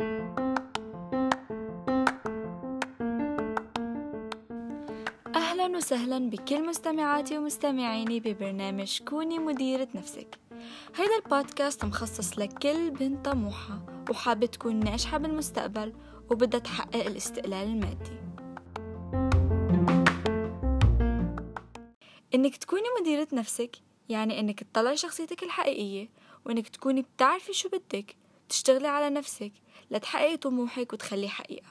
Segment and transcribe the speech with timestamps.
[0.00, 0.46] أهلا
[5.76, 10.38] وسهلا بكل مستمعاتي ومستمعيني ببرنامج كوني مديرة نفسك.
[10.96, 15.92] هيدا البودكاست مخصص لكل بنت طموحة وحابة تكون ناجحة بالمستقبل
[16.30, 18.18] وبدها تحقق الاستقلال المادي.
[22.34, 23.76] إنك تكوني مديرة نفسك
[24.08, 26.08] يعني إنك تطلعي شخصيتك الحقيقية
[26.46, 28.16] وإنك تكوني بتعرفي شو بدك
[28.48, 29.52] تشتغلي على نفسك
[29.90, 31.68] لتحققي طموحك وتخليه حقيقة.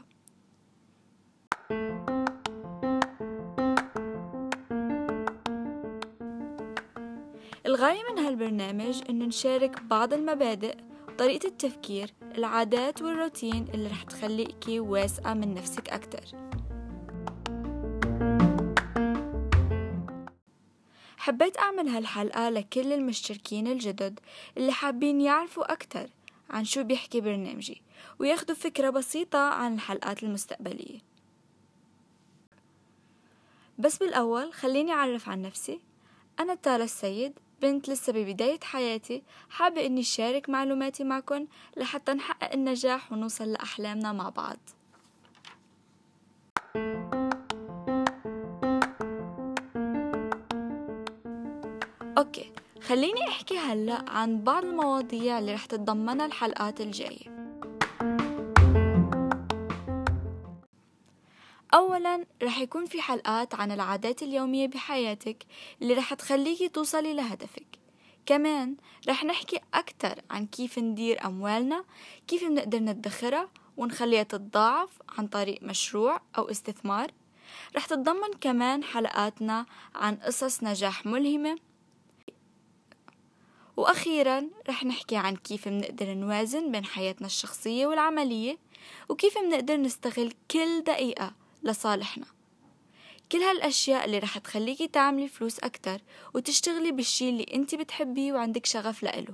[7.66, 10.76] الغاية من هالبرنامج إنه نشارك بعض المبادئ
[11.18, 16.26] طريقة التفكير العادات والروتين اللي رح تخليكي واثقة من نفسك أكتر.
[21.18, 24.20] حبيت أعمل هالحلقة لكل المشتركين الجدد
[24.58, 26.10] اللي حابين يعرفوا أكتر
[26.50, 27.82] عن شو بيحكي برنامجي
[28.20, 31.00] وياخدوا فكرة بسيطة عن الحلقات المستقبلية.
[33.80, 35.80] بس بالأول خليني أعرف عن نفسي.
[36.40, 43.12] أنا تالا السيد بنت لسه ببداية حياتي حابة إني شارك معلوماتي معكم لحتى نحقق النجاح
[43.12, 44.58] ونوصل لأحلامنا مع بعض.
[52.18, 57.38] أوكي خليني أحكي هلأ عن بعض المواضيع اللي رح تتضمنها الحلقات الجاية.
[61.74, 65.44] أولا رح يكون في حلقات عن العادات اليومية بحياتك
[65.82, 67.80] اللي رح تخليكي توصلي لهدفك.
[68.26, 68.76] كمان
[69.10, 71.84] رح نحكي أكتر عن كيف ندير أموالنا
[72.28, 77.12] كيف بنقدر ندخرها ونخليها تتضاعف عن طريق مشروع أو استثمار.
[77.76, 81.58] رح تتضمن كمان حلقاتنا عن قصص نجاح ملهمة
[83.78, 88.58] وأخيرا رح نحكي عن كيف بنقدر نوازن بين حياتنا الشخصية والعملية
[89.10, 92.26] وكيف بنقدر نستغل كل دقيقة لصالحنا.
[93.32, 96.02] كل هالأشياء اللي رح تخليكي تعملي فلوس أكتر
[96.34, 99.34] وتشتغلي بالشي اللي انت بتحبيه وعندك شغف لإله.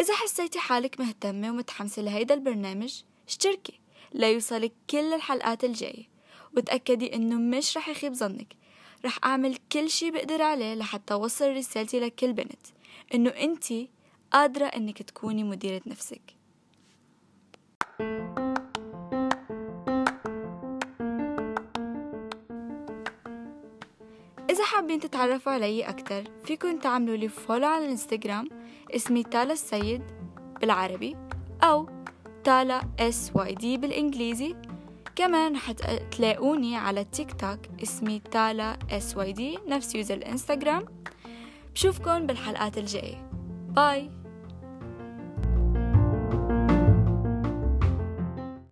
[0.00, 3.80] إذا حسيتي حالك مهتمة ومتحمسة لهيدا البرنامج اشتركي
[4.14, 6.08] ليوصلك كل الحلقات الجاية.
[6.56, 8.59] وتأكدي إنه مش رح يخيب ظنك.
[9.04, 12.66] رح أعمل كل شي بقدر عليه لحتى أوصل رسالتي لكل بنت.
[13.14, 13.90] إنه أنتي
[14.32, 16.20] قادرة إنك تكوني مديرة نفسك.
[24.50, 28.48] إذا حابين تتعرفوا علي أكتر فيكن تعملوا لي فولو على الإنستغرام
[28.90, 30.02] اسمي تالا السيد
[30.60, 31.16] بالعربي
[31.62, 31.88] أو
[32.44, 34.56] تالا SYD بالإنجليزي.
[35.16, 35.72] كمان رح
[36.10, 40.84] تلاقوني على التيك توك اسمي تالا SYD نفس user الإنستغرام.
[41.74, 43.30] بشوفكن بالحلقات الجاية.
[43.68, 44.19] bye.